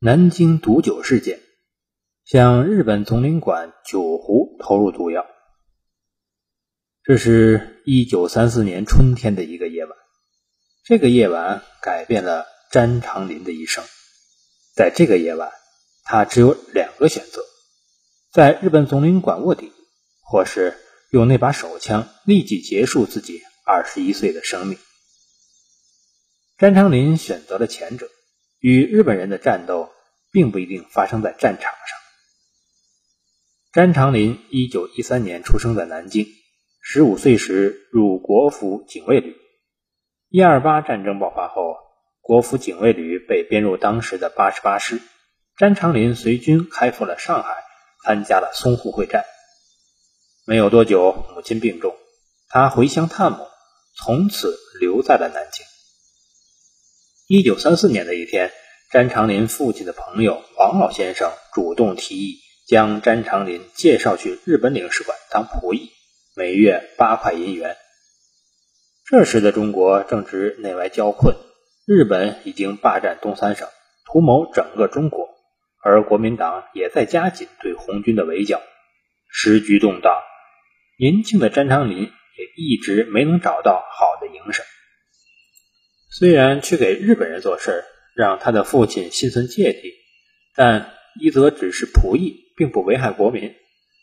[0.00, 1.40] 南京毒酒事件，
[2.24, 5.26] 向日本总领馆酒壶投入毒药。
[7.02, 9.98] 这是一九三四年春天的一个夜晚，
[10.84, 13.82] 这个夜晚改变了詹长林的一生。
[14.72, 15.50] 在这个夜晚，
[16.04, 17.42] 他只有两个选择：
[18.32, 19.72] 在日本总领馆卧底，
[20.20, 20.78] 或是
[21.10, 24.78] 用那把手枪立即结束自己二十一岁的生命。
[26.56, 28.08] 詹长林选择了前者。
[28.60, 29.90] 与日本人的战斗
[30.32, 31.98] 并不一定发生在战场上。
[33.72, 36.26] 詹长林一九一三年出生在南京，
[36.80, 39.36] 十五岁时入国府警卫旅。
[40.28, 41.76] 一二八战争爆发后，
[42.20, 45.00] 国府警卫旅被编入当时的八十八师。
[45.56, 47.64] 詹长林随军开赴了上海，
[48.04, 49.24] 参加了淞沪会战。
[50.46, 51.96] 没有多久，母亲病重，
[52.48, 53.46] 他回乡探母，
[53.96, 55.66] 从此留在了南京。
[57.30, 58.52] 一九三四年的一天，
[58.90, 65.90] 詹长林父亲的朋友黄老先生主动提议将詹长林介绍去日本领事馆当仆役，
[66.34, 67.76] 每月八块银元。
[69.04, 71.36] 这时的中国正值内外交困，
[71.86, 73.68] 日本已经霸占东三省，
[74.06, 75.28] 图谋整个中国，
[75.84, 78.62] 而国民党也在加紧对红军的围剿，
[79.28, 80.14] 时局动荡。
[80.98, 84.64] 年轻的詹长林也一直没能找到好的营生。
[86.18, 89.94] 虽然去给日本人做事，让他的父亲心存芥蒂，
[90.56, 93.52] 但一则只是仆役，并不危害国民；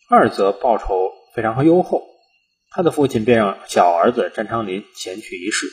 [0.09, 2.07] 二则报酬非常优厚。
[2.69, 5.67] 他的父亲便让小儿子詹昌林前去一试。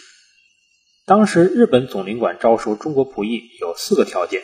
[1.07, 4.43] 当时日本总领馆招收中国仆役有四个条件：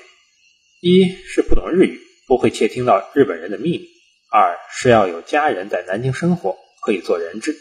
[0.80, 3.86] 一是不懂日语，不会窃听到日本人的秘密；
[4.30, 7.54] 二是要有家人在南京生活，可以做人质；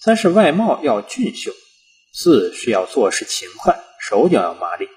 [0.00, 1.50] 三是外貌要俊秀。
[2.18, 4.88] 四是要做事勤快，手脚要麻利。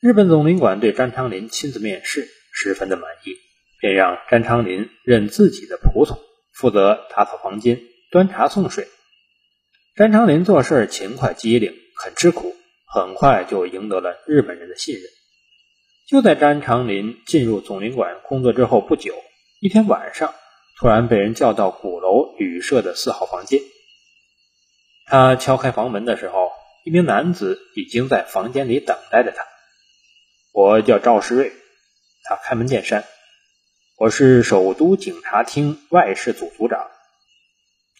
[0.00, 3.36] 日本总领馆对詹长林亲自面试，十分的满意，
[3.80, 6.18] 便让詹长林任自己的仆从，
[6.52, 7.80] 负责打扫房间、
[8.10, 8.88] 端茶送水。
[9.94, 12.56] 詹长林做事勤快机灵，很吃苦，
[12.92, 15.04] 很快就赢得了日本人的信任。
[16.08, 19.14] 就在詹长林进入总领馆工作之后不久，
[19.60, 20.34] 一天晚上，
[20.76, 23.60] 突然被人叫到鼓楼旅社的四号房间。
[25.10, 26.52] 他敲开房门的时候，
[26.84, 29.44] 一名男子已经在房间里等待着他。
[30.52, 31.52] 我叫赵世瑞，
[32.22, 33.04] 他开门见山
[33.98, 36.88] ：“我是首都警察厅外事组组长。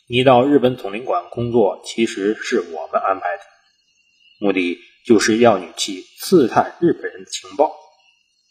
[0.08, 3.42] 你到日本总领馆工作，其实是我们安排的，
[4.38, 7.74] 目的就是要你去刺探日本人的情报。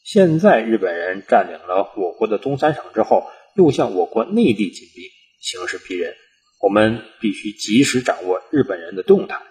[0.03, 5.09] 现在日本人占领了我国的东三省之后，又向我国内地紧逼，
[5.40, 6.14] 形势逼人。”
[6.59, 9.42] 我们必须及时掌握日本人的动态。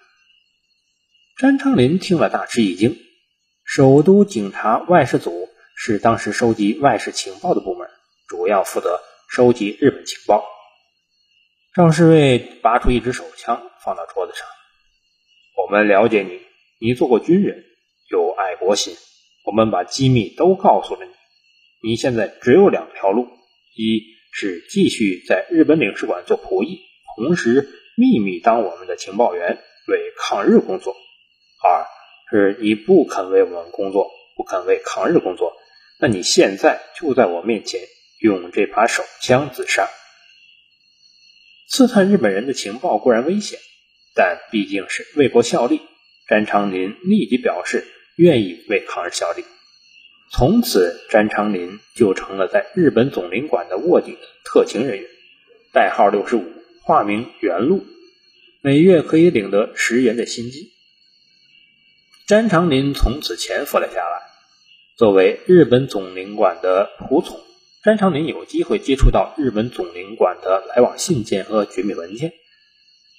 [1.37, 2.99] 詹昌林听了大吃一惊。
[3.65, 7.89] 首都警察外事组是当时收集外事情报的部门，
[8.27, 10.45] 主要负责收集日本情报。
[11.75, 14.47] 赵世卫拔出一支手枪，放到桌子上。
[15.57, 16.41] 我们了解你，
[16.81, 17.63] 你做过军人，
[18.11, 18.95] 有爱国心。
[19.45, 21.13] 我们把机密都告诉了你。
[21.91, 23.29] 你现在只有两条路：
[23.77, 24.03] 一
[24.33, 26.88] 是继续在日本领事馆做仆役。
[27.19, 29.59] 同时秘密当我们的情报员，
[29.89, 30.93] 为抗日工作；
[31.61, 31.85] 二
[32.31, 35.57] 是你不肯为我们工作，不肯为抗日工作，
[35.99, 37.81] 那你现在就在我面前
[38.21, 39.89] 用这把手枪自杀。
[41.69, 43.59] 刺探日本人的情报固然危险，
[44.15, 45.81] 但毕竟是为国效力。
[46.29, 47.85] 詹长林立即表示
[48.17, 49.45] 愿意为抗日效力。
[50.31, 55.11] 从此，詹长林就成了在日本总领馆的卧底特勤人员，
[55.73, 56.58] 代号六十五。
[56.89, 57.85] 化名袁禄，
[58.63, 60.71] 每月可以领得十元的薪金。
[62.27, 64.23] 詹长林从此潜伏了下来。
[64.97, 67.43] 作为日本总领馆的仆从，
[67.85, 72.33] 詹长林有机会接触到日本总领馆的来往信件和绝密文件，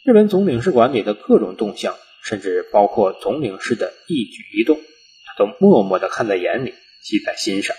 [0.03, 7.76] 日本总领事馆里的各种动向，甚至包括总领事的一举一动，他都默默地看在眼里，记在心上。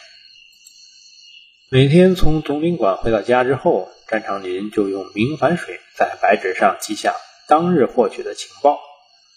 [1.69, 3.91] 每天从总领馆回到家之后。
[4.11, 7.15] 詹长林就用明矾水在白纸上记下
[7.47, 8.81] 当日获取的情报，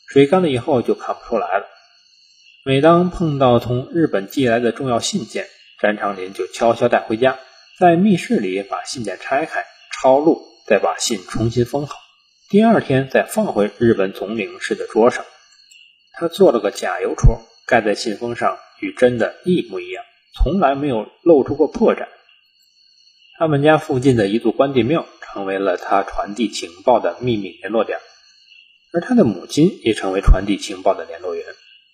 [0.07, 1.67] 水干了以后就看不出来了。
[2.65, 5.45] 每当碰到从日本寄来的重要信件，
[5.79, 7.37] 詹长林就悄悄带回家，
[7.79, 11.95] 在密室里把信件拆开抄录，再把信重新封好，
[12.49, 15.23] 第二天再放回日本总领事的桌上。
[16.13, 20.03] 他做了个假邮戳，盖在信封上，与真的一模一样，
[20.33, 22.07] 从来没有露出过破绽。
[23.35, 27.97] 他们家附近的一座关帝庙成为了他传递情报的秘密联络点，
[28.91, 31.43] 而他的母亲也成为传递情报的联络员。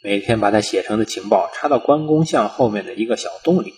[0.02, 3.74] 每天把他写成的情报插到关公像后面的一个小洞里，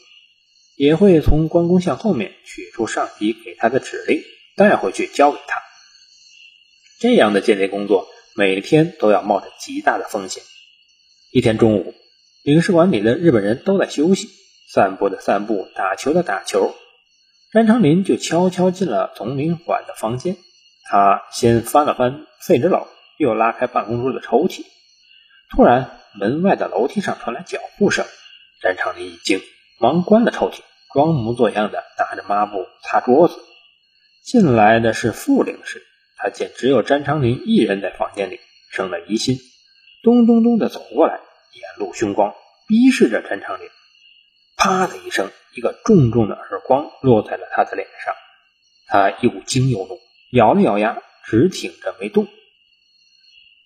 [0.75, 4.23] 也会从关公像后面取出上级给他的指令，
[4.55, 5.61] 带回去交给他。
[6.99, 10.43] 这样的间谍工作每天都要冒着极大的风险。
[11.31, 11.93] 一天中午，
[12.43, 14.29] 领事馆里的日本人都在休息，
[14.71, 16.75] 散步的散步，打球的打球。
[17.51, 20.37] 詹长林就悄悄进了总领馆的房间。
[20.85, 22.87] 他先翻了翻废纸篓，
[23.17, 24.63] 又拉开办公桌的抽屉。
[25.49, 28.05] 突然，门外的楼梯上传来脚步声。
[28.61, 29.41] 詹长林一惊，
[29.81, 30.61] 忙关了抽屉，
[30.93, 33.35] 装模作样的拿着抹布擦桌子。
[34.23, 35.83] 进来的是副领事，
[36.15, 38.39] 他见只有詹长林一人在房间里，
[38.71, 39.37] 生了疑心，
[40.03, 42.33] 咚咚咚的走过来，眼露凶光，
[42.69, 43.67] 逼视着詹长林。
[44.61, 48.13] 啪的一声，一个重重的耳光落在了他的脸上。
[48.85, 49.99] 他又惊又怒。
[50.33, 52.27] 咬了咬牙，直挺着没动。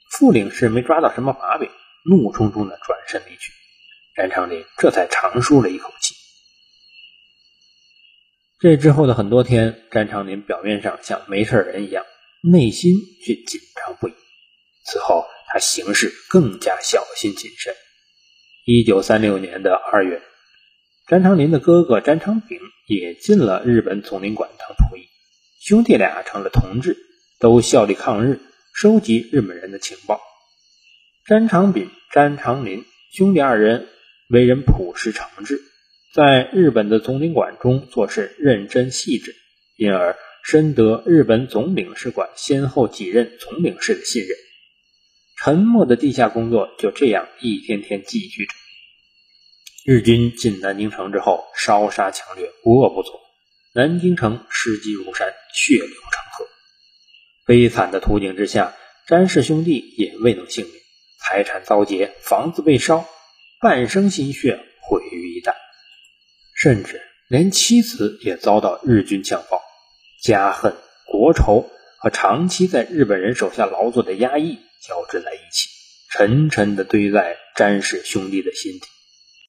[0.10, 1.70] 副领事没抓到什么把柄，
[2.06, 3.52] 怒冲冲的转身离去。
[4.16, 6.16] 詹长林这才长舒了一口气。
[8.60, 12.06] 这之后的很多天，詹长林表面上像没事人一样，
[12.42, 12.94] 内心
[13.26, 14.14] 却紧张不已。
[14.86, 17.76] 此后，他行事更加小心谨慎。
[18.64, 20.22] 一九三六年的二月，
[21.08, 25.06] 詹长林的哥哥詹长炳也进了日本总领馆当仆役。
[25.62, 26.98] 兄弟俩成了同志，
[27.40, 28.40] 都效力抗日，
[28.74, 30.20] 收集日本人的情报。
[31.28, 33.88] 詹长炳、詹长林兄弟二人
[34.30, 35.60] 为人朴实诚挚，
[36.12, 39.36] 在日本的总领馆中做事认真细致，
[39.78, 44.32] 因而深得日本总领事馆先后几任总领事的信任。
[45.38, 48.54] 沉默的地下工作就这样一天天继续着。
[49.88, 53.22] 日军进南京城之后，烧杀抢掠，无恶不作。
[53.72, 56.48] 南京城尸积如山，血流成河。
[57.46, 58.74] 悲惨的图景之下，
[59.06, 60.76] 詹氏兄弟也未能幸免，
[61.20, 63.08] 财产遭劫，房子被烧，
[63.62, 65.54] 半生心血毁于一旦，
[66.56, 69.62] 甚至连妻子也遭到日军枪爆。
[70.24, 75.70] 家恨、国仇和长期在日本人手下劳作的压抑交织在一起，
[76.10, 78.88] 沉沉地堆在詹氏兄弟的心底。